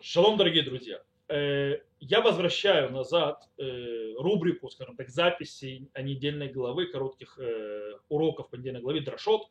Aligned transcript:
Шалом, 0.00 0.36
дорогие 0.36 0.62
друзья. 0.62 1.02
Э, 1.28 1.80
Я 1.98 2.20
возвращаю 2.20 2.92
назад 2.92 3.42
э, 3.58 4.14
рубрику, 4.16 4.70
скажем 4.70 4.94
так, 4.94 5.08
записей 5.08 5.90
о 5.92 6.02
недельной 6.02 6.48
главы, 6.52 6.86
коротких 6.86 7.36
э, 7.40 7.94
уроков 8.08 8.48
по 8.48 8.54
недельной 8.54 8.80
главе 8.80 9.00
Дрошот. 9.00 9.50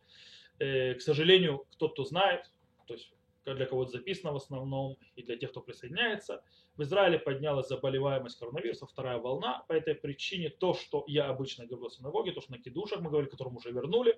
Э, 0.60 0.94
К 0.94 1.02
сожалению, 1.02 1.66
кто 1.74 1.90
кто 1.90 2.06
знает, 2.06 2.50
то 2.86 2.94
есть 2.94 3.12
для 3.46 3.66
кого 3.66 3.84
это 3.84 3.92
записано 3.92 4.32
в 4.32 4.38
основном, 4.38 4.96
и 5.18 5.22
для 5.22 5.36
тех, 5.36 5.52
кто 5.52 5.60
присоединяется, 5.60 6.42
в 6.78 6.84
Израиле 6.84 7.20
поднялась 7.20 7.68
заболеваемость 7.68 8.40
коронавируса, 8.40 8.86
вторая 8.86 9.18
волна. 9.18 9.66
По 9.68 9.74
этой 9.74 9.96
причине 9.96 10.50
то, 10.50 10.74
что 10.76 11.04
я 11.08 11.28
обычно 11.28 11.66
говорил 11.66 11.90
в 11.90 11.94
синагоге, 11.94 12.32
то, 12.32 12.40
что 12.40 12.54
на 12.54 12.58
кидушах 12.58 13.02
мы 13.02 13.10
говорили, 13.10 13.30
которым 13.30 13.58
уже 13.58 13.72
вернули, 13.72 14.16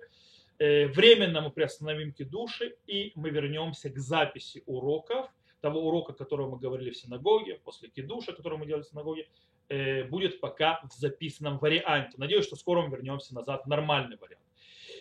временно 0.58 1.40
мы 1.40 1.50
приостановим 1.50 2.12
кидуши, 2.12 2.76
и 2.86 3.12
мы 3.16 3.30
вернемся 3.30 3.88
к 3.88 3.98
записи 3.98 4.62
уроков, 4.66 5.28
того 5.60 5.86
урока, 5.86 6.12
который 6.12 6.46
мы 6.46 6.58
говорили 6.58 6.90
в 6.90 6.96
синагоге, 6.96 7.60
после 7.64 7.88
кидуша, 7.88 8.32
который 8.32 8.58
мы 8.58 8.66
делали 8.66 8.82
в 8.82 8.86
синагоге, 8.86 9.28
э, 9.68 10.04
будет 10.04 10.40
пока 10.40 10.80
в 10.82 10.92
записанном 10.92 11.58
варианте. 11.58 12.16
Надеюсь, 12.18 12.46
что 12.46 12.56
скоро 12.56 12.82
мы 12.82 12.96
вернемся 12.96 13.34
назад 13.34 13.64
в 13.64 13.68
нормальный 13.68 14.16
вариант. 14.16 14.44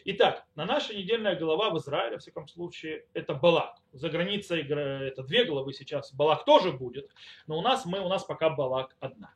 Итак, 0.05 0.45
на 0.55 0.65
наша 0.65 0.95
недельная 0.95 1.37
глава 1.37 1.71
в 1.71 1.77
Израиле, 1.77 2.17
в 2.17 2.21
всяком 2.21 2.47
случае, 2.47 3.05
это 3.13 3.33
Балак. 3.33 3.75
За 3.91 4.09
границей 4.09 4.61
это 4.61 5.23
две 5.23 5.43
главы 5.45 5.73
сейчас. 5.73 6.13
Балак 6.13 6.45
тоже 6.45 6.71
будет, 6.71 7.09
но 7.47 7.57
у 7.57 7.61
нас, 7.61 7.85
мы, 7.85 7.99
у 7.99 8.07
нас 8.07 8.23
пока 8.23 8.49
Балак 8.49 8.95
одна. 8.99 9.33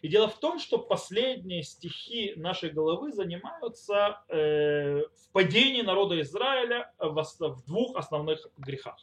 И 0.00 0.08
дело 0.08 0.28
в 0.28 0.38
том, 0.38 0.58
что 0.58 0.78
последние 0.78 1.62
стихи 1.62 2.34
нашей 2.36 2.70
головы 2.70 3.12
занимаются 3.12 4.22
э, 4.28 5.00
в 5.00 5.32
падении 5.32 5.82
народа 5.82 6.20
Израиля 6.20 6.92
в, 6.98 7.14
в 7.14 7.64
двух 7.66 7.96
основных 7.96 8.46
грехах. 8.58 8.96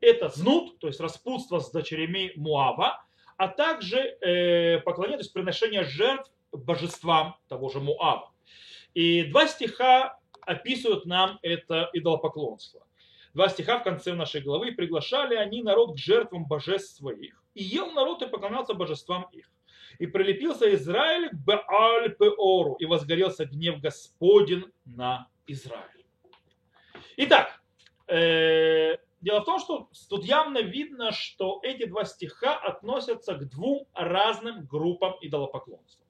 Это 0.00 0.28
знут, 0.28 0.78
то 0.78 0.86
есть 0.86 1.00
распутство 1.00 1.60
с 1.60 1.70
дочерями 1.70 2.32
Муава, 2.36 3.04
а 3.36 3.48
также 3.48 3.98
э, 3.98 4.80
поклонение, 4.80 5.18
то 5.18 5.24
есть 5.24 5.32
приношение 5.32 5.84
жертв 5.84 6.30
божествам 6.52 7.36
того 7.48 7.68
же 7.68 7.80
Муава. 7.80 8.32
И 8.94 9.24
два 9.24 9.46
стиха 9.46 10.18
описывают 10.40 11.04
нам 11.04 11.38
это 11.42 11.90
идолопоклонство. 11.92 12.86
Два 13.34 13.50
стиха 13.50 13.78
в 13.78 13.84
конце 13.84 14.14
нашей 14.14 14.40
главы 14.40 14.72
приглашали 14.72 15.34
они 15.34 15.62
народ 15.62 15.96
к 15.96 15.98
жертвам 15.98 16.46
божеств 16.46 16.96
своих. 16.96 17.42
И 17.54 17.62
ел 17.62 17.90
народ 17.92 18.22
и 18.22 18.26
поклонялся 18.26 18.72
божествам 18.72 19.26
их. 19.32 19.50
И 19.98 20.06
прилепился 20.06 20.72
Израиль 20.74 21.30
к 21.30 21.34
Бааль-Пеору, 21.34 22.74
и 22.74 22.86
возгорелся 22.86 23.44
гнев 23.44 23.80
Господень 23.80 24.64
на 24.84 25.28
Израиль. 25.46 26.04
Итак, 27.16 27.60
э, 28.08 28.96
дело 29.20 29.40
в 29.40 29.44
том, 29.44 29.58
что 29.58 29.88
тут 30.08 30.24
явно 30.24 30.58
видно, 30.58 31.12
что 31.12 31.60
эти 31.62 31.86
два 31.86 32.04
стиха 32.04 32.56
относятся 32.56 33.34
к 33.34 33.48
двум 33.48 33.86
разным 33.94 34.66
группам 34.66 35.14
идолопоклонства. 35.20 36.04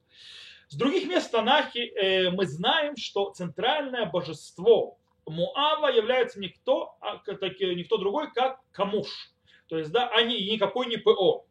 С 0.69 0.75
других 0.75 1.07
мест 1.07 1.29
в 1.29 1.31
Танахе 1.31 1.87
э, 1.87 2.31
мы 2.31 2.47
знаем, 2.47 2.97
что 2.97 3.31
центральное 3.31 4.07
божество 4.07 4.99
Муава 5.27 5.89
является 5.89 6.41
никто, 6.41 6.97
а, 7.01 7.19
так, 7.19 7.59
никто 7.61 7.99
другой, 7.99 8.33
как 8.33 8.61
Камуш. 8.73 9.33
То 9.69 9.79
есть, 9.79 9.91
да, 9.91 10.09
они 10.11 10.51
никакой 10.51 10.87
не 10.87 10.97
ПО. 10.97 11.47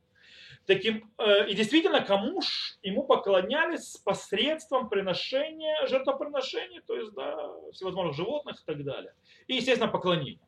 Таким, 0.66 1.14
э, 1.20 1.50
и 1.50 1.54
действительно, 1.54 2.02
Камуш 2.02 2.80
ему 2.82 3.04
поклонялись 3.04 3.98
посредством 3.98 4.90
приношения, 4.90 5.86
жертвоприношений, 5.86 6.82
то 6.88 6.96
есть 6.96 7.14
да, 7.14 7.52
всевозможных 7.72 8.16
животных 8.16 8.60
и 8.60 8.66
так 8.66 8.84
далее. 8.84 9.14
И, 9.46 9.56
естественно, 9.56 9.92
поклонения. 9.92 10.42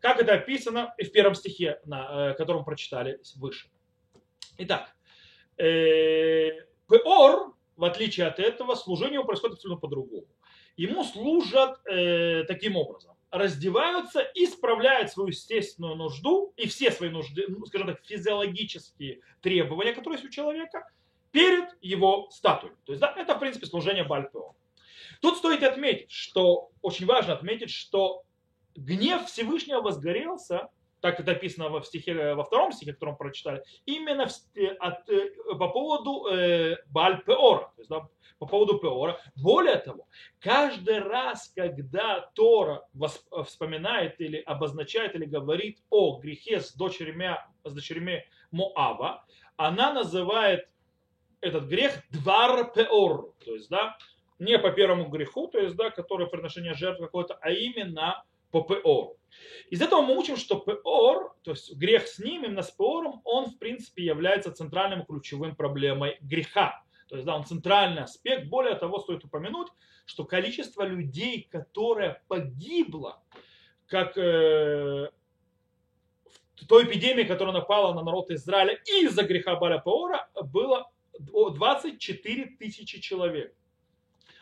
Как 0.00 0.18
это 0.18 0.32
описано 0.32 0.94
в 0.98 1.10
первом 1.10 1.34
стихе, 1.34 1.78
на, 1.84 2.30
э, 2.30 2.34
котором 2.34 2.64
прочитали 2.64 3.20
выше. 3.36 3.68
Итак, 4.56 4.96
э, 5.58 6.52
Пеор, 6.88 7.54
в 7.76 7.84
отличие 7.84 8.26
от 8.26 8.38
этого, 8.38 8.74
служение 8.76 9.22
происходит 9.22 9.56
абсолютно 9.56 9.80
по-другому. 9.80 10.26
Ему 10.76 11.04
служат 11.04 11.82
таким 11.84 12.76
образом 12.76 13.14
раздеваются 13.30 14.20
и 14.20 14.46
справляют 14.46 15.10
свою 15.10 15.28
естественную 15.28 15.96
нужду 15.96 16.52
и 16.56 16.66
все 16.66 16.90
свои 16.90 17.10
нужды, 17.10 17.44
ну, 17.48 17.64
скажем 17.66 17.88
так, 17.88 18.04
физиологические 18.04 19.20
требования, 19.40 19.92
которые 19.92 20.18
есть 20.18 20.28
у 20.28 20.32
человека, 20.32 20.88
перед 21.30 21.68
его 21.80 22.28
статуей. 22.30 22.74
То 22.84 22.92
есть, 22.92 23.00
да, 23.00 23.14
это, 23.16 23.36
в 23.36 23.38
принципе, 23.38 23.66
служение 23.66 24.04
Бальпео. 24.04 24.54
Тут 25.20 25.36
стоит 25.36 25.62
отметить, 25.62 26.10
что 26.10 26.70
очень 26.82 27.06
важно 27.06 27.34
отметить, 27.34 27.70
что 27.70 28.24
гнев 28.74 29.26
Всевышнего 29.26 29.80
возгорелся, 29.80 30.68
так 31.00 31.20
это 31.20 31.32
описано 31.32 31.68
во, 31.68 31.82
стихе, 31.82 32.34
во 32.34 32.44
втором 32.44 32.72
стихе, 32.72 32.92
котором 32.92 33.16
прочитали, 33.16 33.62
именно 33.86 34.26
в, 34.26 34.32
от, 34.80 35.08
э, 35.08 35.30
по 35.58 35.68
поводу 35.68 36.26
э, 36.26 36.76
Бальпеора. 36.86 37.72
То 37.76 37.80
есть, 37.80 37.90
да, 37.90 38.08
по 38.40 38.46
поводу 38.46 38.78
Пеора. 38.78 39.20
Более 39.36 39.76
того, 39.76 40.08
каждый 40.40 40.98
раз, 40.98 41.52
когда 41.54 42.30
Тора 42.34 42.88
вспоминает 43.44 44.18
или 44.20 44.38
обозначает 44.38 45.14
или 45.14 45.26
говорит 45.26 45.78
о 45.90 46.18
грехе 46.18 46.60
с 46.60 46.74
дочерями, 46.74 47.36
с 47.64 47.72
дочерями 47.72 48.24
Моаба, 48.50 49.24
она 49.56 49.92
называет 49.92 50.68
этот 51.42 51.64
грех 51.64 52.02
двар 52.10 52.72
пеор, 52.72 53.34
то 53.44 53.54
есть, 53.54 53.68
да, 53.68 53.98
не 54.38 54.58
по 54.58 54.70
первому 54.70 55.08
греху, 55.08 55.48
то 55.48 55.58
есть, 55.58 55.76
да, 55.76 55.90
который 55.90 56.26
приношение 56.26 56.72
жертв 56.72 57.00
какой-то, 57.00 57.34
а 57.42 57.50
именно 57.50 58.24
по 58.50 58.62
пеору. 58.62 59.16
Из 59.70 59.80
этого 59.80 60.02
мы 60.02 60.16
учим, 60.16 60.36
что 60.36 60.56
пеор, 60.56 61.34
то 61.42 61.52
есть 61.52 61.74
грех 61.76 62.06
с 62.06 62.18
ним, 62.18 62.44
именно 62.44 62.62
с 62.62 62.70
пеором, 62.70 63.20
он 63.24 63.46
в 63.46 63.58
принципе 63.58 64.04
является 64.04 64.52
центральным 64.52 65.04
ключевым 65.04 65.54
проблемой 65.54 66.18
греха. 66.20 66.82
То 67.08 67.16
есть, 67.16 67.26
да, 67.26 67.36
он 67.36 67.44
центральный 67.44 68.02
аспект. 68.02 68.48
Более 68.48 68.74
того, 68.76 69.00
стоит 69.00 69.24
упомянуть, 69.24 69.68
что 70.06 70.24
количество 70.24 70.82
людей, 70.82 71.48
которое 71.50 72.22
погибло, 72.28 73.22
как 73.86 74.16
э, 74.16 75.10
в 76.54 76.66
той 76.68 76.84
эпидемии, 76.84 77.24
которая 77.24 77.54
напала 77.54 77.94
на 77.94 78.02
народ 78.02 78.30
Израиля 78.30 78.78
из-за 78.84 79.24
греха 79.24 79.56
Баля 79.56 79.78
Паора, 79.78 80.28
было 80.40 80.90
24 81.18 82.44
тысячи 82.58 83.00
человек. 83.00 83.54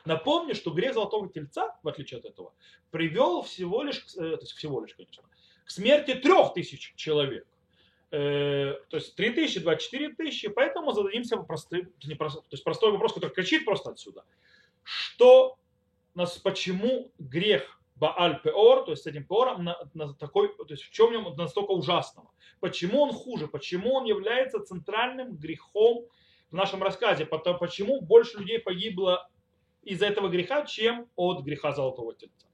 Напомню, 0.08 0.54
что 0.54 0.70
грех 0.70 0.94
Золотого 0.94 1.28
Тельца, 1.28 1.76
в 1.82 1.88
отличие 1.88 2.20
от 2.20 2.24
этого, 2.24 2.54
привел 2.90 3.42
всего 3.42 3.82
лишь, 3.82 4.02
э, 4.16 4.36
то 4.36 4.40
есть 4.40 4.52
всего 4.52 4.80
лишь, 4.80 4.94
конечно, 4.94 5.22
к 5.66 5.70
смерти 5.70 6.14
трех 6.14 6.54
тысяч 6.54 6.94
человек. 6.96 7.46
Э, 8.10 8.76
то 8.88 8.96
есть 8.96 9.14
3 9.16 9.32
тысячи, 9.32 9.60
24 9.60 10.14
тысячи, 10.14 10.48
поэтому 10.48 10.92
зададимся 10.92 11.36
простым, 11.36 11.92
не 12.04 12.14
просто, 12.14 12.40
то 12.40 12.52
есть 12.52 12.64
простой 12.64 12.92
вопрос, 12.92 13.12
который 13.12 13.34
кричит 13.34 13.66
просто 13.66 13.90
отсюда. 13.90 14.24
Что, 14.82 15.58
нас, 16.14 16.38
почему 16.38 17.12
грех 17.18 17.78
Бааль 17.96 18.40
Пеор, 18.40 18.86
то 18.86 18.92
есть 18.92 19.02
с 19.02 19.06
этим 19.06 19.24
Пеором, 19.24 19.62
на, 19.62 19.76
на 19.92 20.14
такой, 20.14 20.56
то 20.56 20.64
есть 20.70 20.84
в 20.84 20.90
чем 20.90 21.12
нем 21.12 21.36
настолько 21.36 21.72
ужасного? 21.72 22.30
Почему 22.60 23.02
он 23.02 23.12
хуже? 23.12 23.46
Почему 23.46 23.92
он 23.92 24.06
является 24.06 24.60
центральным 24.60 25.36
грехом 25.36 26.06
в 26.50 26.54
нашем 26.54 26.82
рассказе? 26.82 27.26
Почему 27.26 28.00
больше 28.00 28.38
людей 28.38 28.58
погибло 28.58 29.28
из-за 29.82 30.06
этого 30.06 30.28
греха, 30.28 30.64
чем 30.64 31.08
от 31.16 31.42
греха 31.42 31.72
Золотого 31.72 32.14
Тельца? 32.14 32.46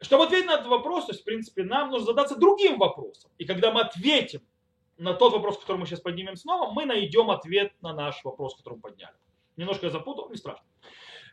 Чтобы 0.00 0.24
ответить 0.24 0.46
на 0.46 0.54
этот 0.54 0.66
вопрос, 0.68 1.06
то 1.06 1.12
есть, 1.12 1.22
в 1.22 1.24
принципе, 1.24 1.62
нам 1.62 1.90
нужно 1.90 2.06
задаться 2.06 2.36
другим 2.36 2.78
вопросом. 2.78 3.30
И 3.38 3.44
когда 3.44 3.70
мы 3.70 3.82
ответим 3.82 4.42
на 4.96 5.14
тот 5.14 5.32
вопрос, 5.32 5.58
который 5.58 5.76
мы 5.76 5.86
сейчас 5.86 6.00
поднимем 6.00 6.36
снова, 6.36 6.72
мы 6.72 6.86
найдем 6.86 7.30
ответ 7.30 7.72
на 7.82 7.92
наш 7.92 8.24
вопрос, 8.24 8.56
который 8.56 8.74
мы 8.74 8.80
подняли. 8.80 9.14
Немножко 9.56 9.86
я 9.86 9.92
запутал, 9.92 10.30
не 10.30 10.36
страшно. 10.36 10.64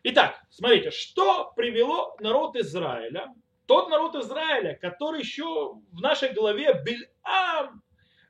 Итак, 0.03 0.41
смотрите, 0.49 0.91
что 0.91 1.51
привело 1.55 2.15
народ 2.19 2.55
Израиля, 2.57 3.33
тот 3.67 3.89
народ 3.89 4.15
Израиля, 4.15 4.77
который 4.81 5.19
еще 5.19 5.75
в 5.91 6.01
нашей 6.01 6.33
голове 6.33 6.81
Бильам 6.83 7.83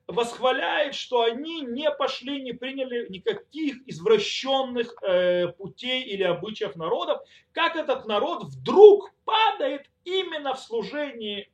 восхваляет, 0.07 0.95
что 0.95 1.23
они 1.23 1.61
не 1.61 1.91
пошли, 1.91 2.41
не 2.41 2.53
приняли 2.53 3.07
никаких 3.09 3.85
извращенных 3.87 4.95
э, 5.03 5.49
путей 5.49 6.03
или 6.03 6.23
обычаев 6.23 6.75
народов, 6.77 7.21
как 7.51 7.75
этот 7.75 8.05
народ 8.05 8.45
вдруг 8.45 9.11
падает 9.25 9.89
именно 10.05 10.53
в 10.53 10.59
служении 10.59 11.51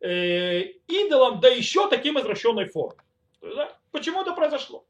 э, 0.00 0.60
идолам, 0.86 1.40
да 1.40 1.48
еще 1.48 1.88
таким 1.88 2.18
извращенной 2.18 2.66
форме. 2.66 3.00
Да? 3.40 3.76
Почему 3.90 4.20
это 4.20 4.34
произошло? 4.34 4.84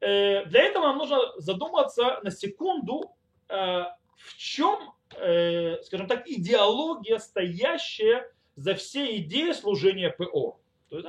Э, 0.00 0.46
для 0.46 0.62
этого 0.62 0.84
нам 0.84 0.98
нужно 0.98 1.18
задуматься 1.36 2.20
на 2.22 2.30
секунду, 2.30 3.14
э, 3.48 3.54
в 3.54 4.36
чем, 4.36 4.94
скажем 5.10 6.06
так, 6.06 6.28
идеология, 6.28 7.18
стоящая 7.18 8.30
за 8.54 8.74
всей 8.74 9.22
идеей 9.22 9.54
служения 9.54 10.10
ПО. 10.10 10.60
То 10.88 10.98
есть? 10.98 11.08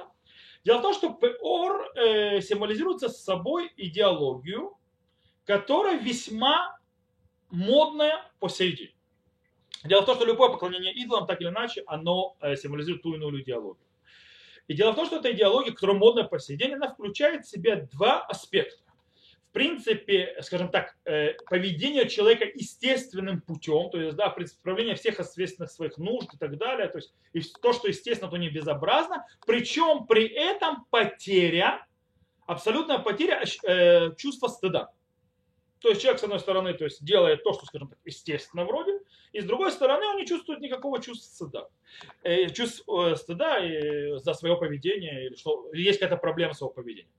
Дело 0.63 0.79
в 0.79 0.81
том, 0.81 0.93
что 0.93 1.13
Пеор 1.13 1.91
э, 1.95 2.41
символизируется 2.41 3.09
с 3.09 3.23
собой 3.23 3.71
идеологию, 3.77 4.77
которая 5.45 5.97
весьма 5.97 6.77
модная 7.49 8.23
по 8.39 8.47
сей 8.47 8.75
день. 8.75 8.95
Дело 9.83 10.01
в 10.01 10.05
том, 10.05 10.15
что 10.15 10.25
любое 10.25 10.49
поклонение 10.49 10.93
идолам, 10.93 11.25
так 11.25 11.41
или 11.41 11.49
иначе, 11.49 11.83
оно 11.87 12.37
э, 12.41 12.55
символизирует 12.55 13.01
ту 13.01 13.09
или 13.09 13.17
иную 13.17 13.41
идеологию. 13.41 13.87
И 14.67 14.75
дело 14.75 14.91
в 14.91 14.95
том, 14.95 15.07
что 15.07 15.17
эта 15.17 15.31
идеология, 15.31 15.73
которая 15.73 15.97
модная 15.97 16.23
по 16.23 16.39
сей 16.39 16.55
день, 16.55 16.73
она 16.73 16.87
включает 16.87 17.45
в 17.45 17.49
себя 17.49 17.87
два 17.91 18.21
аспекта. 18.21 18.90
В 19.51 19.53
принципе, 19.53 20.37
скажем 20.39 20.69
так, 20.69 20.95
э, 21.03 21.33
поведение 21.49 22.07
человека 22.07 22.45
естественным 22.45 23.41
путем, 23.41 23.89
то 23.89 23.99
есть, 23.99 24.15
да, 24.15 24.29
представление 24.29 24.95
всех 24.95 25.19
ответственных 25.19 25.69
своих 25.69 25.97
нужд 25.97 26.33
и 26.33 26.37
так 26.37 26.57
далее, 26.57 26.87
то 26.87 26.99
есть, 26.99 27.13
и 27.33 27.41
то, 27.61 27.73
что 27.73 27.89
естественно, 27.89 28.31
то 28.31 28.37
не 28.37 28.49
безобразно, 28.49 29.27
причем 29.45 30.07
при 30.07 30.25
этом 30.25 30.85
потеря, 30.89 31.85
абсолютная 32.45 32.99
потеря 32.99 33.43
э, 33.67 34.15
чувства 34.15 34.47
стыда. 34.47 34.93
То 35.81 35.89
есть 35.89 36.01
человек, 36.01 36.21
с 36.21 36.23
одной 36.23 36.39
стороны, 36.39 36.73
то 36.73 36.85
есть 36.85 37.03
делает 37.03 37.43
то, 37.43 37.53
что, 37.53 37.65
скажем 37.65 37.89
так, 37.89 37.97
естественно 38.05 38.63
вроде, 38.63 38.99
и 39.33 39.41
с 39.41 39.45
другой 39.45 39.71
стороны, 39.71 40.05
он 40.05 40.17
не 40.17 40.27
чувствует 40.27 40.61
никакого 40.61 41.01
чувства 41.01 41.45
стыда. 41.45 41.67
Э, 42.23 42.49
чувств 42.49 42.87
э, 42.87 43.15
стыда 43.15 43.59
э, 43.59 44.17
за 44.19 44.33
свое 44.33 44.55
поведение, 44.55 45.25
или 45.25 45.35
что 45.35 45.69
есть 45.73 45.99
какая-то 45.99 46.21
проблема 46.21 46.53
с 46.53 46.61
его 46.61 46.69
поведением. 46.69 47.11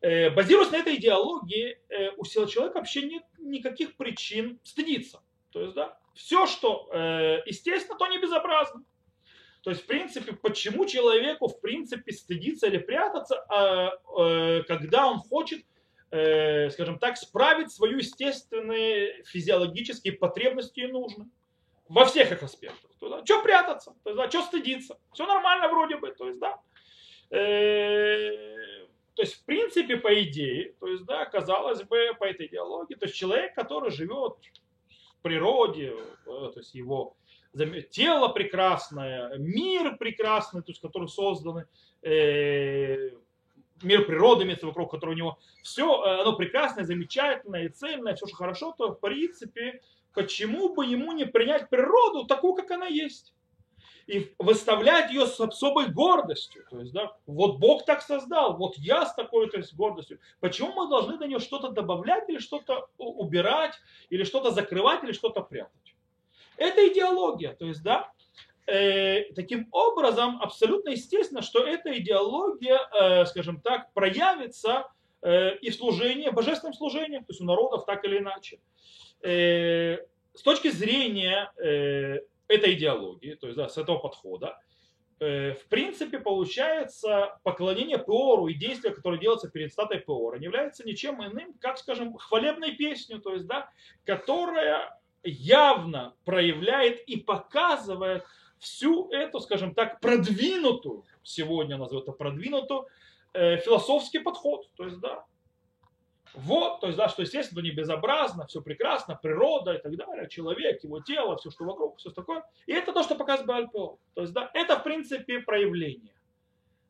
Базируясь 0.00 0.70
на 0.70 0.76
этой 0.76 0.96
идеологии, 0.96 1.78
э, 1.88 2.10
у 2.16 2.24
человека 2.24 2.78
вообще 2.78 3.02
нет 3.02 3.24
никаких 3.38 3.96
причин 3.96 4.60
стыдиться. 4.62 5.22
То 5.52 5.62
есть, 5.62 5.74
да, 5.74 5.98
все, 6.14 6.46
что 6.46 6.88
э, 6.92 7.42
естественно, 7.46 7.98
то 7.98 8.06
не 8.08 8.18
безобразно. 8.18 8.82
То 9.62 9.70
есть, 9.70 9.82
в 9.82 9.86
принципе, 9.86 10.32
почему 10.32 10.86
человеку, 10.86 11.48
в 11.48 11.60
принципе, 11.60 12.12
стыдиться 12.12 12.68
или 12.68 12.78
прятаться, 12.78 13.44
а, 13.48 13.98
э, 14.18 14.62
когда 14.62 15.06
он 15.08 15.18
хочет 15.18 15.64
э, 16.10 16.70
скажем 16.70 16.98
так, 16.98 17.16
справить 17.16 17.72
свою 17.72 17.98
естественные 17.98 19.24
физиологические 19.24 20.14
потребности 20.14 20.80
и 20.80 20.86
нужны. 20.86 21.26
Во 21.88 22.04
всех 22.04 22.32
их 22.32 22.42
аспектах. 22.42 22.90
То 23.00 23.06
есть, 23.06 23.18
да, 23.18 23.24
что 23.24 23.42
прятаться? 23.42 23.94
То 24.04 24.14
да, 24.14 24.28
что 24.28 24.42
стыдиться? 24.42 24.98
Все 25.12 25.26
нормально 25.26 25.68
вроде 25.68 25.96
бы. 25.96 26.10
То 26.10 26.28
есть, 26.28 26.38
да. 26.38 26.60
То 29.16 29.22
есть, 29.22 29.34
в 29.36 29.44
принципе, 29.46 29.96
по 29.96 30.22
идее, 30.22 30.74
то 30.78 30.86
есть, 30.86 31.04
да, 31.06 31.24
казалось 31.24 31.82
бы, 31.82 32.14
по 32.18 32.24
этой 32.24 32.46
идеологии, 32.46 32.94
то 32.94 33.06
есть 33.06 33.16
человек, 33.16 33.54
который 33.54 33.90
живет 33.90 34.34
в 35.18 35.22
природе, 35.22 35.94
э, 36.26 36.50
то 36.52 36.52
есть 36.56 36.74
его 36.74 37.16
тело 37.90 38.28
прекрасное, 38.28 39.38
мир 39.38 39.96
прекрасный, 39.96 40.60
то 40.60 40.70
есть, 40.70 40.82
который 40.82 41.08
созданы, 41.08 41.66
э, 42.02 43.12
мир 43.82 44.04
природы 44.04 44.44
имеется 44.44 44.66
вокруг, 44.66 44.90
который 44.90 45.14
у 45.14 45.18
него 45.18 45.38
все, 45.62 46.04
э, 46.04 46.20
оно 46.20 46.36
прекрасное, 46.36 46.84
замечательное 46.84 47.70
цельное, 47.70 48.14
все, 48.16 48.26
что 48.26 48.36
хорошо, 48.36 48.74
то 48.76 48.92
в 48.92 49.00
принципе, 49.00 49.80
почему 50.12 50.74
бы 50.74 50.84
ему 50.84 51.12
не 51.12 51.24
принять 51.24 51.70
природу 51.70 52.26
такую, 52.26 52.52
как 52.52 52.70
она 52.70 52.86
есть? 52.86 53.32
И 54.06 54.32
выставлять 54.38 55.10
ее 55.10 55.26
с 55.26 55.40
особой 55.40 55.88
гордостью. 55.88 56.64
То 56.70 56.80
есть, 56.80 56.92
да, 56.92 57.16
вот 57.26 57.58
Бог 57.58 57.84
так 57.84 58.02
создал, 58.02 58.56
вот 58.56 58.78
я 58.78 59.04
с 59.04 59.14
такой 59.14 59.50
то 59.50 59.60
гордостью. 59.74 60.20
Почему 60.38 60.72
мы 60.72 60.88
должны 60.88 61.18
до 61.18 61.26
нее 61.26 61.40
что-то 61.40 61.70
добавлять 61.70 62.28
или 62.28 62.38
что-то 62.38 62.88
убирать, 62.98 63.74
или 64.08 64.22
что-то 64.22 64.52
закрывать, 64.52 65.02
или 65.02 65.10
что-то 65.10 65.40
прятать? 65.40 65.96
Это 66.56 66.86
идеология. 66.86 67.54
То 67.54 67.66
есть, 67.66 67.82
да, 67.82 68.12
э, 68.66 69.32
таким 69.34 69.68
образом, 69.72 70.40
абсолютно 70.40 70.90
естественно, 70.90 71.42
что 71.42 71.66
эта 71.66 71.96
идеология, 71.98 72.78
э, 72.78 73.26
скажем 73.26 73.60
так, 73.60 73.92
проявится 73.92 74.88
э, 75.22 75.56
и 75.56 75.70
в 75.70 75.74
служении, 75.74 76.30
божественном 76.30 76.74
служении, 76.74 77.18
то 77.18 77.26
есть 77.28 77.40
у 77.40 77.44
народов 77.44 77.86
так 77.86 78.04
или 78.04 78.18
иначе. 78.18 78.60
Э, 79.22 79.98
с 80.34 80.42
точки 80.42 80.68
зрения 80.68 81.50
э, 81.56 82.20
этой 82.48 82.74
идеологии, 82.74 83.34
то 83.34 83.46
есть 83.46 83.56
да, 83.56 83.68
с 83.68 83.78
этого 83.78 83.98
подхода, 83.98 84.58
э, 85.20 85.52
в 85.54 85.66
принципе, 85.68 86.18
получается 86.18 87.38
поклонение 87.42 87.98
Пеору 87.98 88.48
и 88.48 88.54
действия, 88.54 88.90
которые 88.90 89.20
делаются 89.20 89.50
перед 89.50 89.72
статой 89.72 90.00
Пеора, 90.00 90.38
не 90.38 90.44
является 90.44 90.86
ничем 90.86 91.24
иным, 91.24 91.54
как, 91.60 91.78
скажем, 91.78 92.16
хвалебной 92.16 92.72
песню, 92.72 93.20
то 93.20 93.32
есть, 93.32 93.46
да, 93.46 93.70
которая 94.04 94.98
явно 95.22 96.14
проявляет 96.24 97.00
и 97.08 97.16
показывает 97.16 98.24
всю 98.58 99.10
эту, 99.10 99.40
скажем 99.40 99.74
так, 99.74 100.00
продвинутую, 100.00 101.04
сегодня 101.22 101.76
назову 101.76 102.02
это 102.02 102.12
продвинутую, 102.12 102.86
э, 103.32 103.58
философский 103.58 104.20
подход. 104.20 104.70
То 104.76 104.84
есть, 104.84 104.98
да, 105.00 105.24
вот, 106.34 106.80
то 106.80 106.86
есть, 106.88 106.98
да, 106.98 107.08
что, 107.08 107.22
естественно, 107.22 107.60
не 107.60 107.70
безобразно, 107.70 108.46
все 108.46 108.60
прекрасно, 108.60 109.16
природа 109.16 109.74
и 109.74 109.82
так 109.82 109.96
далее, 109.96 110.28
человек, 110.28 110.82
его 110.84 111.00
тело, 111.00 111.36
все, 111.36 111.50
что 111.50 111.64
вокруг, 111.64 111.98
все 111.98 112.10
такое. 112.10 112.44
И 112.66 112.72
это 112.72 112.92
то, 112.92 113.02
что 113.02 113.14
показывает 113.14 113.46
Бальпо. 113.46 113.98
То 114.14 114.22
есть, 114.22 114.32
да, 114.32 114.50
это, 114.54 114.78
в 114.78 114.84
принципе, 114.84 115.40
проявление. 115.40 116.14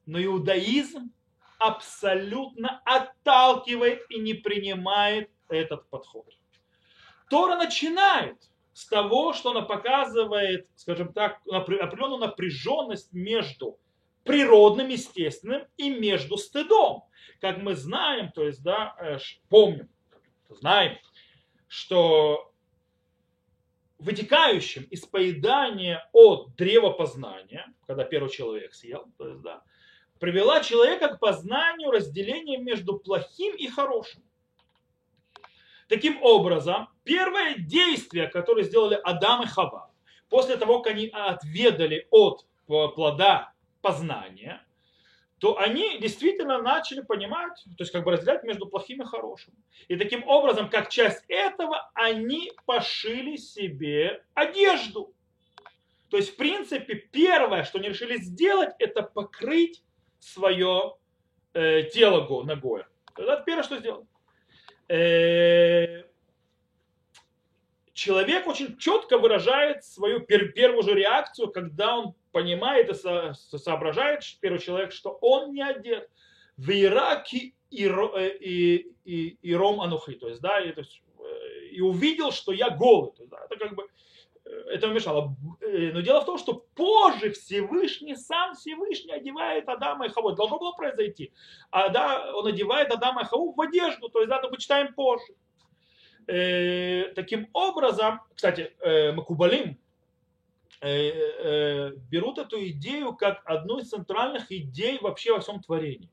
Но 0.07 0.23
иудаизм 0.23 1.13
абсолютно 1.59 2.83
отталкивает 2.85 4.03
и 4.11 4.19
не 4.19 4.35
принимает 4.35 5.31
этот 5.49 5.89
подход. 5.89 6.27
Тора 7.31 7.57
начинает 7.57 8.37
с 8.73 8.87
того, 8.87 9.33
что 9.33 9.51
она 9.51 9.63
показывает, 9.63 10.69
скажем 10.77 11.13
так, 11.13 11.41
определенную 11.51 12.19
напряженность 12.19 13.13
между 13.13 13.79
природным, 14.27 14.89
естественным 14.89 15.63
и 15.77 15.89
между 15.89 16.37
стыдом. 16.37 17.05
Как 17.41 17.59
мы 17.59 17.75
знаем, 17.75 18.31
то 18.33 18.45
есть, 18.45 18.63
да, 18.63 18.95
э, 18.99 19.19
помним, 19.49 19.89
знаем, 20.49 20.99
что 21.69 22.53
вытекающим 23.99 24.83
из 24.85 25.07
поедания 25.07 26.09
от 26.13 26.55
древа 26.57 26.91
познания, 26.91 27.67
когда 27.87 28.05
первый 28.05 28.31
человек 28.31 28.75
съел, 28.75 29.07
то 29.17 29.29
есть, 29.29 29.41
да, 29.41 29.63
привела 30.19 30.63
человека 30.63 31.09
к 31.09 31.21
познанию 31.21 31.91
разделения 31.91 32.59
между 32.59 32.99
плохим 32.99 33.55
и 33.55 33.69
хорошим. 33.69 34.23
Таким 35.89 36.21
образом, 36.23 36.89
первое 37.05 37.55
действие, 37.59 38.27
которое 38.27 38.65
сделали 38.65 38.99
Адам 39.05 39.45
и 39.45 39.47
Хава, 39.47 39.91
после 40.29 40.57
того, 40.57 40.81
как 40.81 40.95
они 40.95 41.09
отведали 41.13 42.09
от 42.11 42.45
плода 42.67 43.53
познания, 43.87 44.67
то 45.39 45.59
они 45.59 45.99
действительно 46.01 46.61
начали 46.61 47.03
понимать, 47.03 47.63
то 47.77 47.83
есть 47.85 47.93
как 47.93 48.05
бы 48.05 48.11
разделять 48.11 48.43
между 48.43 48.67
плохим 48.67 49.03
и 49.03 49.05
хорошим. 49.05 49.55
И 49.87 49.97
таким 49.97 50.27
образом, 50.27 50.69
как 50.69 50.89
часть 50.89 51.25
этого, 51.29 51.89
они 51.95 52.51
пошили 52.65 53.37
себе 53.37 54.25
одежду. 54.35 55.15
То 56.09 56.17
есть, 56.17 56.35
в 56.35 56.37
принципе, 56.37 56.97
первое, 56.97 57.63
что 57.63 57.79
они 57.79 57.91
решили 57.91 58.17
сделать, 58.17 58.71
это 58.81 59.03
покрыть 59.03 59.85
свое 60.19 60.97
э, 61.53 61.85
тело 61.85 62.43
ногой. 62.43 62.85
Это 63.17 63.41
первое, 63.47 63.63
что 63.63 63.79
сделали. 63.79 64.07
Э, 64.89 66.03
человек 67.97 68.47
очень 68.47 68.77
четко 68.77 69.19
выражает 69.19 69.85
свою 69.85 70.21
первую 70.21 70.83
же 70.83 70.95
реакцию, 70.95 71.51
когда 71.51 71.97
он 71.97 72.15
понимает 72.31 72.91
и 72.91 73.59
соображает, 73.59 74.23
первый 74.41 74.59
человек, 74.59 74.93
что 74.93 75.19
он 75.23 75.53
не 75.53 75.63
одет 75.63 76.09
в 76.59 76.71
Ираке 76.71 77.55
и, 77.71 77.87
э, 77.89 78.37
и, 78.39 78.93
и, 79.05 79.39
и 79.41 79.55
Ром 79.55 79.81
Анухи, 79.81 80.13
то 80.13 80.29
есть, 80.29 80.43
да, 80.43 80.61
и, 80.61 80.73
то 80.73 80.81
есть, 80.81 81.03
э, 81.19 81.67
и 81.73 81.81
увидел, 81.81 82.33
что 82.33 82.53
я 82.53 82.69
голый. 82.69 83.13
То 83.13 83.23
есть, 83.23 83.31
да, 83.31 83.39
это 83.45 83.57
как 83.57 83.75
бы 83.75 83.89
это 84.45 84.87
мешало. 84.89 85.35
Но 85.61 86.01
дело 86.03 86.21
в 86.21 86.27
том, 86.27 86.39
что 86.39 86.65
позже 86.75 87.33
Всевышний, 87.33 88.15
сам 88.15 88.55
Всевышний 88.55 89.13
одевает 89.13 89.69
Адама 89.69 90.07
и 90.07 90.09
Хаву. 90.09 90.33
Должно 90.33 90.59
было 90.59 90.73
произойти. 90.73 91.33
А 91.71 91.89
да, 91.89 92.33
он 92.33 92.47
одевает 92.47 92.93
Адама 92.93 93.23
и 93.23 93.25
Хаву 93.25 93.53
в 93.53 93.61
одежду. 93.61 94.09
То 94.09 94.21
есть, 94.21 94.29
да, 94.29 94.41
мы 94.49 94.57
читаем 94.59 94.95
позже. 94.95 95.35
Э, 96.29 97.13
таким 97.15 97.49
образом, 97.53 98.21
кстати, 98.35 98.73
э, 98.81 99.13
Макубалим 99.13 99.79
э, 100.81 100.89
э, 100.89 101.93
берут 102.11 102.39
эту 102.39 102.67
идею 102.69 103.15
как 103.15 103.43
одну 103.45 103.79
из 103.79 103.91
центральных 103.91 104.51
идей 104.51 104.99
вообще 105.01 105.33
во 105.33 105.41
всем 105.41 105.61
творении. 105.63 106.11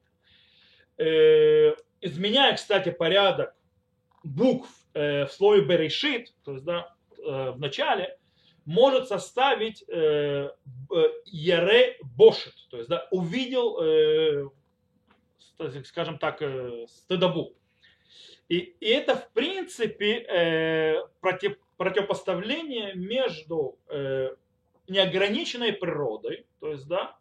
Изменяя, 2.02 2.56
кстати, 2.56 2.92
порядок 2.92 3.56
букв 4.24 4.70
в 4.94 5.28
слове 5.32 5.66
Берешит, 5.66 6.32
то 6.46 6.54
есть 6.54 6.64
да, 6.64 6.94
в 7.18 7.58
начале, 7.58 8.20
может 8.66 9.08
составить 9.08 9.84
э, 9.90 10.52
Яре 11.26 11.98
Бошет, 12.16 12.54
то 12.70 12.78
есть 12.78 12.90
да, 12.90 13.08
увидел, 13.10 14.52
скажем 15.84 16.20
так, 16.20 16.44
э. 16.44 16.86
И, 18.50 18.58
и 18.80 18.88
это, 18.88 19.16
в 19.16 19.32
принципе, 19.32 20.20
э, 20.20 21.08
против, 21.22 21.58
противопоставление 21.78 22.94
между 22.94 23.78
э, 23.88 24.36
неограниченной 24.88 25.74
природой, 25.74 26.46
то 26.60 26.72
есть, 26.72 26.88
да, 26.88 27.18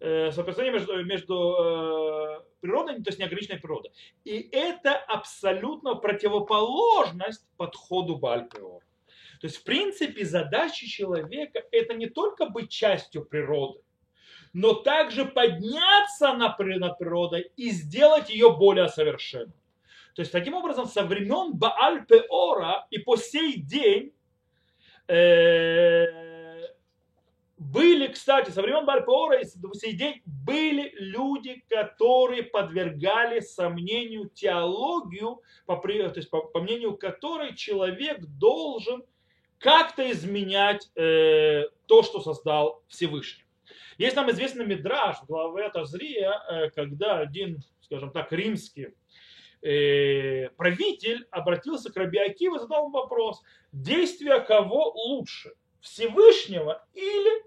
э, 0.00 0.30
сопоставление 0.30 0.78
между, 0.78 1.04
между 1.04 1.56
э, 1.58 2.40
природой, 2.60 2.96
то 2.96 3.08
есть 3.08 3.18
неограниченной 3.18 3.58
природой. 3.58 3.92
И 4.24 4.48
это 4.52 4.96
абсолютно 4.96 5.94
противоположность 5.94 7.46
подходу 7.56 8.16
Бальприора. 8.16 8.84
То 9.40 9.46
есть, 9.46 9.56
в 9.56 9.64
принципе, 9.64 10.24
задача 10.24 10.86
человека– 10.86 11.62
это 11.70 11.94
не 11.94 12.06
только 12.06 12.46
быть 12.46 12.70
частью 12.70 13.24
природы, 13.24 13.80
но 14.52 14.72
также 14.72 15.24
подняться 15.24 16.32
над 16.32 16.56
природой 16.56 17.50
и 17.56 17.70
сделать 17.70 18.30
ее 18.30 18.56
более 18.56 18.88
совершенной. 18.88 19.52
То 20.16 20.22
есть, 20.22 20.32
таким 20.32 20.54
образом, 20.54 20.86
со 20.86 21.04
времен 21.04 21.52
Бааль-Пеора 21.52 22.86
и 22.90 22.98
по 22.98 23.16
сей 23.18 23.58
день 23.58 24.14
э, 25.08 26.06
были, 27.58 28.06
кстати, 28.06 28.48
со 28.48 28.62
времен 28.62 28.86
Бааль-Пеора 28.86 29.42
и 29.42 29.60
по 29.60 29.74
сей 29.74 29.92
день 29.92 30.22
были 30.24 30.90
люди, 30.96 31.62
которые 31.68 32.44
подвергали 32.44 33.40
сомнению 33.40 34.30
теологию, 34.30 35.42
по, 35.66 35.76
то 35.76 36.12
есть, 36.16 36.30
по, 36.30 36.40
по 36.40 36.62
мнению 36.62 36.96
которой 36.96 37.54
человек 37.54 38.20
должен 38.24 39.04
как-то 39.58 40.10
изменять 40.10 40.90
э, 40.96 41.64
то, 41.84 42.02
что 42.02 42.22
создал 42.22 42.82
Всевышний. 42.88 43.44
Есть 43.98 44.16
нам 44.16 44.30
известный 44.30 44.64
мидраж 44.64 45.18
главе 45.28 45.68
Тазрия, 45.68 46.32
э, 46.48 46.70
когда 46.70 47.18
один, 47.18 47.58
скажем 47.82 48.12
так, 48.12 48.32
римский 48.32 48.94
э, 49.62 50.48
правитель 50.56 51.26
обратился 51.30 51.92
к 51.92 51.96
Раби 51.96 52.18
Акиву 52.18 52.56
и 52.56 52.60
задал 52.60 52.90
вопрос, 52.90 53.42
действие 53.72 54.40
кого 54.40 54.92
лучше, 54.92 55.52
Всевышнего 55.80 56.86
или 56.94 57.44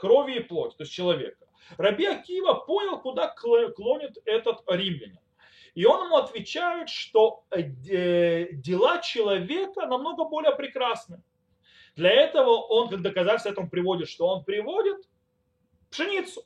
крови 0.00 0.36
и 0.36 0.40
плоти, 0.40 0.76
то 0.76 0.82
есть 0.82 0.92
человека. 0.92 1.46
Раби 1.78 2.06
Акива 2.06 2.54
понял, 2.54 3.00
куда 3.00 3.28
клонит 3.28 4.18
этот 4.24 4.62
римлянин. 4.66 5.18
И 5.74 5.86
он 5.86 6.06
ему 6.06 6.16
отвечает, 6.16 6.90
что 6.90 7.44
э, 7.50 8.48
дела 8.52 9.00
человека 9.00 9.86
намного 9.86 10.24
более 10.24 10.54
прекрасны. 10.54 11.22
Для 11.96 12.10
этого 12.10 12.50
он, 12.50 12.88
как 12.88 13.02
доказательство 13.02 13.50
этому 13.50 13.70
приводит, 13.70 14.08
что 14.08 14.26
он 14.26 14.44
приводит 14.44 15.08
пшеницу. 15.90 16.44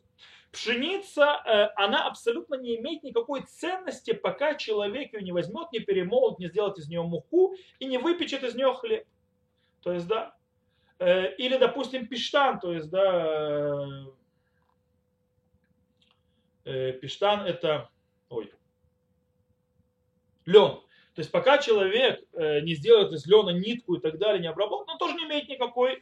Пшеница, 0.57 1.43
э, 1.45 1.69
она 1.77 2.07
абсолютно 2.07 2.55
не 2.55 2.77
имеет 2.77 3.03
никакой 3.03 3.43
ценности, 3.43 4.15
пока 4.15 4.55
человек 4.55 5.13
ее 5.13 5.21
не 5.21 5.31
возьмет, 5.31 5.71
не 5.71 5.81
перемолот, 5.81 6.39
не 6.39 6.49
сделает 6.49 6.79
из 6.79 6.89
нее 6.89 7.03
муку 7.03 7.55
и 7.79 7.85
не 7.85 7.99
выпечет 7.99 8.43
из 8.43 8.55
нее 8.55 8.73
хлеб. 8.73 9.07
То 9.83 9.93
есть, 9.93 10.07
да, 10.07 10.35
э, 10.99 11.35
или, 11.35 11.59
допустим, 11.59 12.07
пиштан, 12.07 12.59
то 12.59 12.73
есть, 12.73 12.89
да, 12.89 13.87
э, 16.65 16.93
пиштан 16.93 17.45
это, 17.45 17.91
ой, 18.31 18.51
лен. 20.47 20.81
То 21.15 21.21
есть 21.21 21.31
пока 21.31 21.59
человек 21.59 22.25
не 22.33 22.75
сделает 22.75 23.13
из 23.13 23.27
лена 23.27 23.51
нитку 23.51 23.97
и 23.97 24.01
так 24.01 24.17
далее, 24.17 24.41
не 24.41 24.49
обработает, 24.49 24.89
он 24.89 24.99
тоже 24.99 25.17
не 25.17 25.25
имеет 25.25 25.49
никакой 25.51 26.01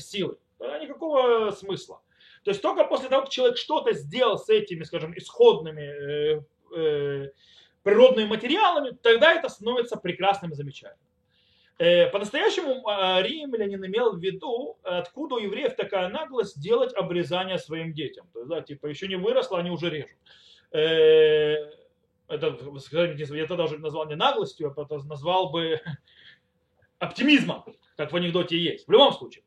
силы, 0.00 0.38
никакого 0.58 1.50
смысла. 1.50 2.00
То 2.46 2.50
есть 2.50 2.62
только 2.62 2.84
после 2.84 3.08
того, 3.08 3.22
как 3.22 3.32
человек 3.32 3.58
что-то 3.58 3.92
сделал 3.92 4.38
с 4.38 4.48
этими, 4.48 4.84
скажем, 4.84 5.12
исходными 5.18 5.80
э, 5.82 6.42
э, 6.76 7.30
природными 7.82 8.28
материалами, 8.28 8.96
тогда 9.02 9.32
это 9.32 9.48
становится 9.48 9.96
прекрасным 9.96 10.52
и 10.52 10.54
замечательным. 10.54 11.08
Э, 11.78 12.06
по-настоящему 12.06 12.88
э, 12.88 13.22
римлянин 13.22 13.84
имел 13.86 14.12
в 14.12 14.20
виду, 14.20 14.78
откуда 14.84 15.34
у 15.34 15.38
евреев 15.38 15.74
такая 15.74 16.08
наглость 16.08 16.60
делать 16.60 16.94
обрезание 16.94 17.58
своим 17.58 17.92
детям. 17.92 18.28
То 18.32 18.38
есть, 18.38 18.48
да, 18.48 18.60
типа, 18.62 18.86
еще 18.86 19.08
не 19.08 19.16
выросло, 19.16 19.58
они 19.58 19.72
уже 19.72 19.90
режут. 19.90 20.16
Э, 20.70 21.68
это, 22.28 22.56
я 23.34 23.46
тогда 23.48 23.64
уже 23.64 23.78
назвал 23.78 24.06
не 24.06 24.14
наглостью, 24.14 24.72
а 24.72 24.98
назвал 25.08 25.50
бы 25.50 25.80
оптимизмом, 27.00 27.64
как 27.96 28.12
в 28.12 28.16
анекдоте 28.16 28.56
есть. 28.56 28.86
В 28.86 28.92
любом 28.92 29.12
случае 29.14 29.42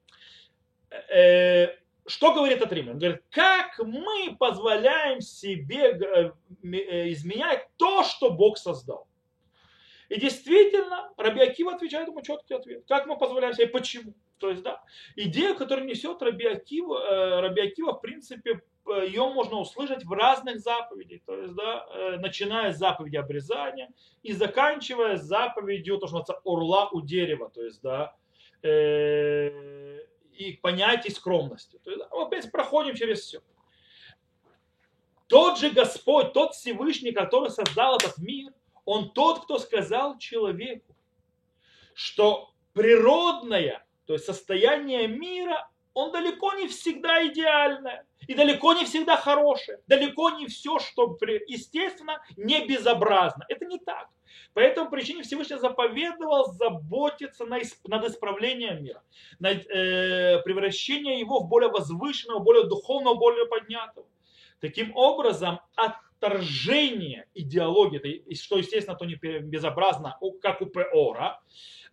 что 2.10 2.34
говорит 2.34 2.58
этот 2.58 2.74
римлян? 2.74 2.96
Он 2.96 3.00
говорит, 3.00 3.24
как 3.30 3.80
мы 3.80 4.36
позволяем 4.38 5.22
себе 5.22 5.92
э, 5.92 6.32
э, 6.64 7.12
изменять 7.12 7.68
то, 7.78 8.04
что 8.04 8.32
Бог 8.32 8.58
создал. 8.58 9.08
И 10.10 10.20
действительно, 10.20 11.12
Раби 11.18 11.40
Акива 11.42 11.76
отвечает 11.76 12.08
ему 12.08 12.22
четкий 12.24 12.56
ответ. 12.56 12.84
Как 12.88 13.06
мы 13.06 13.16
позволяем 13.16 13.54
себе, 13.54 13.68
почему? 13.68 14.16
То 14.40 14.50
есть, 14.50 14.64
да, 14.64 14.82
идея, 15.16 15.54
которую 15.54 15.88
несет 15.88 16.20
Раби 16.24 16.48
Акива, 16.48 16.98
э, 16.98 17.42
Раби 17.42 17.62
Акива, 17.62 17.94
в 17.94 18.02
принципе, 18.02 18.62
ее 18.88 19.30
можно 19.30 19.60
услышать 19.60 20.04
в 20.04 20.12
разных 20.12 20.62
заповедях. 20.62 21.22
То 21.28 21.40
есть, 21.40 21.54
да, 21.54 22.18
начиная 22.18 22.74
с 22.74 22.78
заповеди 22.78 23.18
обрезания 23.18 23.92
и 24.24 24.34
заканчивая 24.34 25.18
заповедью, 25.18 26.00
то, 26.00 26.08
что 26.08 26.18
называется, 26.18 26.42
орла 26.44 26.90
у 26.90 27.02
дерева. 27.02 27.52
То 27.52 27.64
есть, 27.64 27.84
да, 27.84 28.16
и 30.40 30.54
понятий 30.54 31.12
скромности. 31.12 31.80
То 31.84 31.92
есть, 31.92 32.04
опять 32.12 32.50
проходим 32.50 32.96
через 32.96 33.20
все. 33.20 33.42
Тот 35.28 35.60
же 35.60 35.70
Господь, 35.70 36.32
тот 36.32 36.56
Всевышний, 36.56 37.12
который 37.12 37.50
создал 37.50 37.98
этот 37.98 38.18
мир, 38.18 38.54
он 38.86 39.12
тот, 39.12 39.44
кто 39.44 39.60
сказал 39.60 40.18
человеку, 40.18 40.96
что 41.94 42.54
природное, 42.74 43.86
то 44.06 44.14
есть 44.14 44.26
состояние 44.26 45.08
мира, 45.08 45.70
он 46.00 46.12
далеко 46.12 46.54
не 46.54 46.68
всегда 46.68 47.26
идеальное. 47.28 48.06
И 48.28 48.36
далеко 48.36 48.74
не 48.74 48.86
всегда 48.86 49.18
хорошее. 49.18 49.80
Далеко 49.88 50.30
не 50.32 50.48
все, 50.48 50.80
что 50.80 51.18
естественно, 51.48 52.22
не 52.38 52.66
безобразно. 52.66 53.46
Это 53.50 53.66
не 53.66 53.80
так. 53.80 54.08
По 54.54 54.60
этому 54.60 54.90
причине 54.90 55.24
Всевышний 55.24 55.58
заповедовал 55.58 56.52
заботиться 56.52 57.46
над 57.46 58.06
исправлением 58.06 58.84
мира, 58.84 59.02
над 59.40 59.66
э, 59.68 60.42
превращением 60.44 61.18
его 61.18 61.40
в 61.40 61.48
более 61.48 61.72
возвышенного, 61.72 62.40
более 62.40 62.66
духовного, 62.66 63.16
более 63.16 63.46
поднятого. 63.48 64.06
Таким 64.60 64.96
образом, 64.96 65.60
отторжение 66.22 67.28
идеологии, 67.34 68.34
что, 68.36 68.58
естественно, 68.58 68.98
то 68.98 69.06
не 69.06 69.16
безобразно, 69.16 70.18
как 70.42 70.62
у 70.62 70.66
Пеора, 70.66 71.40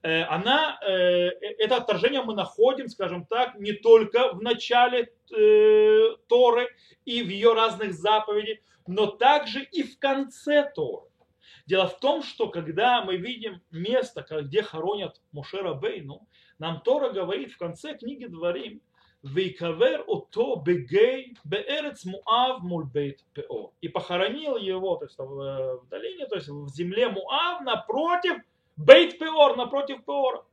Э, 0.06 0.22
она, 0.24 0.78
э, 0.82 0.90
э, 0.90 1.30
это 1.58 1.76
отторжение 1.76 2.22
мы 2.22 2.34
находим, 2.34 2.88
скажем 2.88 3.26
так, 3.26 3.58
не 3.58 3.72
только 3.72 4.32
в 4.34 4.42
начале 4.42 5.12
Торы 6.28 6.68
и 7.04 7.22
в 7.22 7.28
ее 7.28 7.54
разных 7.54 7.92
заповедях, 7.92 8.58
но 8.86 9.06
также 9.06 9.64
и 9.64 9.82
в 9.82 9.98
конце 9.98 10.70
Торы. 10.72 11.08
Дело 11.66 11.88
в 11.88 11.98
том, 11.98 12.22
что 12.22 12.48
когда 12.48 13.02
мы 13.02 13.16
видим 13.16 13.60
место, 13.72 14.24
где 14.42 14.62
хоронят 14.62 15.20
Мушера 15.32 15.74
Бейну, 15.74 16.28
нам 16.60 16.80
Тора 16.82 17.10
говорит 17.10 17.50
в 17.50 17.58
конце 17.58 17.96
книги 17.96 18.26
Дворим, 18.26 18.80
Вейкавер 19.22 20.04
ото 20.06 20.56
бегей 20.56 21.36
беэрец 21.44 22.04
Муав 22.04 22.62
мульбейт 22.62 23.24
пео. 23.32 23.72
И 23.80 23.88
похоронил 23.88 24.56
его 24.56 24.96
то 24.96 25.06
есть, 25.06 25.18
в 25.18 25.86
долине, 25.90 26.26
то 26.26 26.36
есть 26.36 26.48
в 26.48 26.68
земле 26.68 27.08
Муав 27.08 27.62
напротив 27.62 28.36
Бейт 28.76 29.18
Пеор 29.18 29.56
напротив 29.56 30.04
Пеора. 30.04 30.44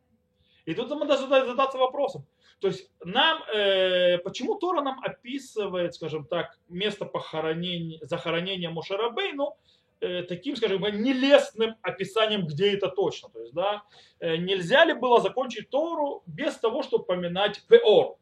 И 0.65 0.73
тут 0.73 0.89
мы 0.91 1.05
должны 1.05 1.27
задаться 1.27 1.77
вопросом. 1.77 2.25
То 2.59 2.69
есть 2.69 2.89
нам, 3.03 3.43
э, 3.53 4.19
почему 4.19 4.55
Тора 4.55 4.81
нам 4.81 5.01
описывает, 5.03 5.95
скажем 5.95 6.25
так, 6.25 6.57
место 6.69 7.03
похоронения, 7.03 7.99
захоронения 8.03 8.69
Мушарабейну 8.69 9.57
э, 9.99 10.23
таким, 10.23 10.55
скажем, 10.55 10.81
нелестным 10.81 11.75
описанием, 11.81 12.45
где 12.47 12.73
это 12.73 12.87
точно. 12.87 13.29
То 13.29 13.41
есть, 13.41 13.53
да, 13.53 13.83
э, 14.21 14.37
нельзя 14.37 14.85
ли 14.85 14.93
было 14.93 15.19
закончить 15.19 15.69
Тору 15.69 16.23
без 16.25 16.55
того, 16.55 16.83
чтобы 16.83 17.03
поминать 17.03 17.61
Пеор? 17.67 18.15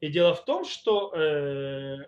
И 0.00 0.08
дело 0.08 0.34
в 0.34 0.44
том, 0.44 0.64
что, 0.64 1.12
э, 1.14 2.06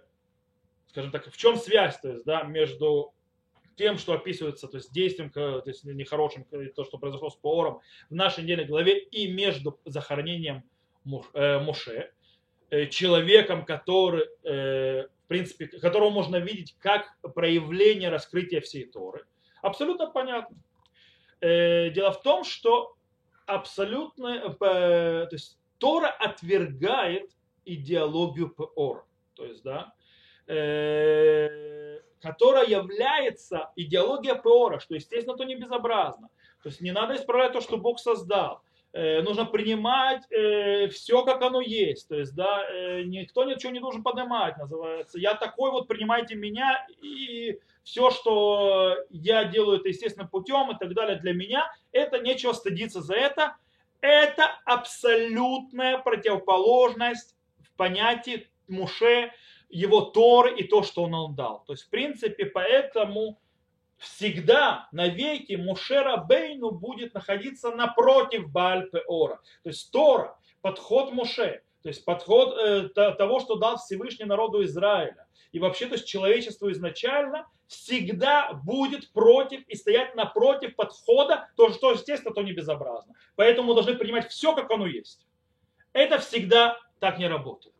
скажем 0.88 1.10
так, 1.10 1.30
в 1.30 1.36
чем 1.36 1.56
связь, 1.56 1.98
то 2.00 2.10
есть, 2.10 2.24
да, 2.24 2.42
между 2.42 3.14
тем, 3.78 3.96
что 3.96 4.12
описывается, 4.12 4.66
то 4.66 4.76
есть 4.76 4.92
действием, 4.92 5.30
то 5.30 5.62
есть 5.64 5.84
нехорошим, 5.84 6.44
то, 6.74 6.84
что 6.84 6.98
произошло 6.98 7.30
с 7.30 7.36
Паором 7.36 7.80
в 8.10 8.14
нашей 8.14 8.42
недельной 8.42 8.64
главе 8.64 8.98
и 8.98 9.30
между 9.32 9.78
захоронением 9.84 10.64
э, 11.32 11.60
Моше, 11.60 12.10
э, 12.70 12.86
человеком, 12.86 13.64
который, 13.64 14.26
э, 14.42 15.06
в 15.06 15.28
принципе, 15.28 15.68
которого 15.68 16.10
можно 16.10 16.36
видеть 16.36 16.76
как 16.80 17.16
проявление 17.34 18.10
раскрытия 18.10 18.60
всей 18.60 18.84
Торы. 18.84 19.24
Абсолютно 19.62 20.10
понятно. 20.10 20.56
Дело 21.40 22.10
в 22.10 22.22
том, 22.22 22.42
что 22.42 22.96
абсолютно, 23.46 24.54
то 24.54 25.28
есть 25.30 25.56
Тора 25.78 26.08
отвергает 26.08 27.30
идеологию 27.74 28.48
Пеора. 28.48 29.04
То 29.34 29.44
есть, 29.44 29.62
да, 29.62 29.94
которая 32.20 32.66
является 32.66 33.70
идеология 33.76 34.34
Пеора, 34.34 34.80
что, 34.80 34.94
естественно, 34.94 35.36
то 35.36 35.44
не 35.44 35.54
безобразно. 35.54 36.28
То 36.62 36.70
есть 36.70 36.80
не 36.80 36.90
надо 36.90 37.16
исправлять 37.16 37.52
то, 37.52 37.60
что 37.60 37.76
Бог 37.76 38.00
создал. 38.00 38.62
Э, 38.92 39.20
нужно 39.20 39.44
принимать 39.44 40.22
э, 40.32 40.88
все, 40.88 41.22
как 41.24 41.42
оно 41.42 41.60
есть. 41.60 42.08
То 42.08 42.16
есть, 42.16 42.34
да, 42.34 42.64
э, 42.68 43.02
никто 43.02 43.44
ничего 43.44 43.70
не 43.70 43.80
должен 43.80 44.02
поднимать, 44.02 44.56
называется. 44.56 45.18
Я 45.18 45.34
такой 45.34 45.70
вот, 45.70 45.88
принимайте 45.88 46.34
меня, 46.34 46.86
и 47.02 47.58
все, 47.84 48.10
что 48.10 48.96
я 49.10 49.44
делаю, 49.44 49.78
это 49.78 49.88
естественным 49.88 50.28
путем 50.28 50.70
и 50.70 50.78
так 50.78 50.94
далее 50.94 51.18
для 51.18 51.34
меня, 51.34 51.70
это 51.92 52.18
нечего 52.18 52.52
стыдиться 52.52 53.02
за 53.02 53.14
это. 53.14 53.56
Это 54.00 54.58
абсолютная 54.64 55.98
противоположность 55.98 57.34
в 57.78 57.80
понятии 57.80 58.48
Муше, 58.66 59.32
его 59.68 60.00
Торы 60.00 60.56
и 60.56 60.64
то, 60.64 60.82
что 60.82 61.04
он 61.04 61.12
нам 61.12 61.34
дал. 61.36 61.62
То 61.64 61.74
есть, 61.74 61.84
в 61.84 61.90
принципе, 61.90 62.46
поэтому 62.46 63.38
всегда 63.98 64.88
навеки 64.90 65.52
Мушера 65.54 66.16
Бейну 66.16 66.72
будет 66.72 67.14
находиться 67.14 67.70
напротив 67.70 68.50
Бааль-Пеора. 68.50 69.40
То 69.62 69.68
есть 69.68 69.92
Тора, 69.92 70.36
подход 70.60 71.12
Муше, 71.12 71.62
то 71.82 71.88
есть 71.88 72.04
подход 72.04 72.58
э, 72.58 72.88
того, 72.88 73.38
что 73.38 73.54
дал 73.54 73.76
Всевышний 73.76 74.24
народу 74.24 74.64
Израиля. 74.64 75.28
И 75.52 75.60
вообще, 75.60 75.86
то 75.86 75.94
есть 75.94 76.06
человечество 76.08 76.72
изначально 76.72 77.46
всегда 77.68 78.52
будет 78.54 79.12
против 79.12 79.66
и 79.68 79.76
стоять 79.76 80.16
напротив 80.16 80.74
подхода, 80.74 81.48
то, 81.56 81.70
что 81.70 81.92
естественно, 81.92 82.34
то 82.34 82.42
не 82.42 82.52
безобразно. 82.52 83.14
Поэтому 83.36 83.68
мы 83.68 83.74
должны 83.74 83.94
принимать 83.94 84.28
все, 84.30 84.52
как 84.54 84.68
оно 84.70 84.86
есть. 84.86 85.26
Это 85.92 86.18
всегда 86.18 86.78
так 87.00 87.18
не 87.18 87.28
работает. 87.28 87.74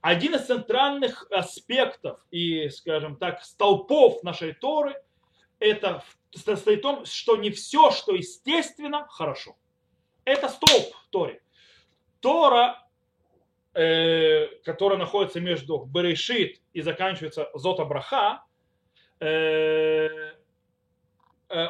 Один 0.00 0.34
из 0.34 0.46
центральных 0.46 1.26
аспектов 1.30 2.20
и, 2.30 2.68
скажем 2.68 3.16
так, 3.16 3.42
столпов 3.42 4.22
нашей 4.22 4.54
Торы– 4.54 4.94
это 5.58 6.04
состоит 6.32 6.80
в 6.80 6.82
том, 6.82 7.04
что 7.04 7.36
не 7.36 7.50
все, 7.50 7.90
что 7.90 8.14
естественно, 8.14 9.06
хорошо. 9.08 9.56
Это 10.24 10.48
столб 10.48 10.94
в 10.94 11.08
Торе. 11.10 11.42
Тора, 12.20 12.86
э, 13.74 14.46
которая 14.64 14.98
находится 14.98 15.40
между 15.40 15.78
Берешит 15.84 16.60
и 16.72 16.80
заканчивается 16.80 17.50
Зота 17.54 17.84
Браха, 17.84 18.44
Э, 19.20 20.32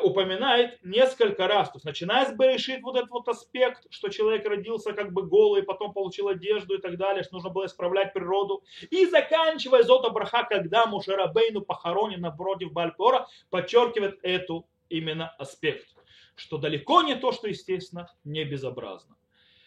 упоминает 0.02 0.82
несколько 0.85 1.47
раз, 1.47 1.68
то 1.68 1.76
есть 1.76 1.85
начиная 1.85 2.26
с 2.26 2.37
Берешит 2.37 2.82
вот 2.82 2.97
этот 2.97 3.11
вот 3.11 3.28
аспект, 3.28 3.87
что 3.90 4.08
человек 4.08 4.44
родился 4.47 4.92
как 4.92 5.12
бы 5.12 5.23
голый, 5.23 5.62
потом 5.62 5.92
получил 5.92 6.28
одежду 6.28 6.75
и 6.75 6.80
так 6.80 6.97
далее, 6.97 7.23
что 7.23 7.35
нужно 7.35 7.50
было 7.50 7.66
исправлять 7.66 8.12
природу, 8.12 8.64
и 8.90 9.06
заканчивая 9.06 9.85
Зота 9.85 10.11
Браха, 10.11 10.44
когда 10.44 10.87
Мушерабейну 10.87 11.61
похоронен 11.61 12.20
напротив 12.20 12.73
Бальпора, 12.73 13.28
подчеркивает 13.50 14.18
эту 14.23 14.66
именно 14.88 15.28
аспект, 15.38 15.87
что 16.35 16.58
далеко 16.58 17.02
не 17.02 17.14
то, 17.14 17.30
что 17.30 17.47
естественно, 17.47 18.11
не 18.25 18.44
безобразно. 18.44 19.16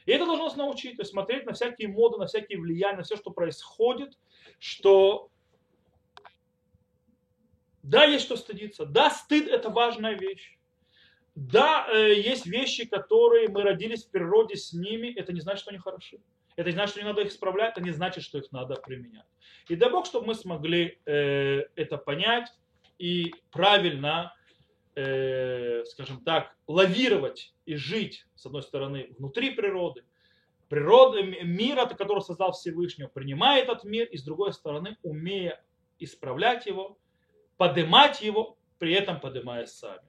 И 0.05 0.11
это 0.11 0.25
должно 0.25 0.45
нас 0.45 0.57
научить, 0.57 0.97
то 0.97 1.03
есть 1.03 1.11
смотреть 1.11 1.45
на 1.45 1.53
всякие 1.53 1.87
моды, 1.87 2.17
на 2.17 2.25
всякие 2.25 2.59
влияния, 2.59 2.97
на 2.97 3.03
все, 3.03 3.15
что 3.15 3.31
происходит, 3.31 4.17
что 4.59 5.29
да, 7.83 8.05
есть 8.05 8.25
что 8.25 8.35
стыдиться. 8.35 8.85
Да, 8.85 9.09
стыд 9.09 9.47
это 9.47 9.69
важная 9.69 10.17
вещь. 10.17 10.57
Да, 11.35 11.87
э, 11.91 12.13
есть 12.19 12.45
вещи, 12.45 12.85
которые 12.85 13.47
мы 13.47 13.63
родились 13.63 14.05
в 14.05 14.11
природе 14.11 14.57
с 14.57 14.73
ними, 14.73 15.07
это 15.07 15.31
не 15.33 15.39
значит, 15.39 15.61
что 15.61 15.71
они 15.71 15.79
хороши. 15.79 16.19
Это 16.57 16.69
не 16.69 16.73
значит, 16.73 16.91
что 16.91 16.99
не 16.99 17.07
надо 17.07 17.21
их 17.21 17.29
исправлять, 17.29 17.71
это 17.71 17.81
не 17.81 17.91
значит, 17.91 18.23
что 18.23 18.37
их 18.37 18.51
надо 18.51 18.75
применять. 18.75 19.25
И 19.69 19.75
дай 19.75 19.89
Бог, 19.89 20.05
чтобы 20.05 20.27
мы 20.27 20.35
смогли 20.35 20.99
э, 21.05 21.63
это 21.75 21.97
понять 21.97 22.51
и 22.99 23.33
правильно, 23.51 24.35
э, 24.95 25.83
скажем 25.85 26.21
так, 26.23 26.55
лавировать 26.67 27.53
и 27.65 27.75
жить, 27.75 28.25
с 28.35 28.45
одной 28.45 28.63
стороны, 28.63 29.07
внутри 29.17 29.51
природы, 29.51 30.03
природы, 30.67 31.23
мира, 31.43 31.85
который 31.85 32.21
создал 32.21 32.51
Всевышний, 32.51 33.07
принимая 33.07 33.61
этот 33.63 33.85
мир, 33.85 34.05
и 34.07 34.17
с 34.17 34.23
другой 34.23 34.53
стороны, 34.53 34.97
умея 35.03 35.63
исправлять 35.99 36.65
его, 36.65 36.97
подымать 37.57 38.21
его, 38.21 38.57
при 38.79 38.93
этом 38.93 39.19
подымая 39.19 39.65
сами. 39.65 40.01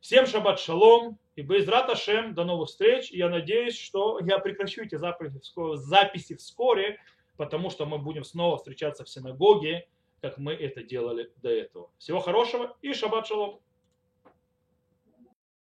Всем 0.00 0.26
шаббат 0.26 0.60
шалом 0.60 1.18
и 1.34 1.42
безрат 1.42 1.90
Ашем, 1.90 2.34
до 2.34 2.44
новых 2.44 2.68
встреч. 2.68 3.10
Я 3.10 3.28
надеюсь, 3.28 3.78
что 3.78 4.20
я 4.20 4.38
прекращу 4.38 4.82
эти 4.82 4.96
записи 4.96 6.36
вскоре, 6.36 7.00
потому 7.36 7.70
что 7.70 7.86
мы 7.86 7.98
будем 7.98 8.24
снова 8.24 8.56
встречаться 8.56 9.04
в 9.04 9.08
синагоге, 9.08 9.88
как 10.20 10.38
мы 10.38 10.52
это 10.52 10.82
делали 10.82 11.32
до 11.42 11.50
этого. 11.50 11.90
Всего 11.98 12.20
хорошего 12.20 12.76
и 12.82 12.92
шаббат 12.94 13.26
шалом. 13.26 13.60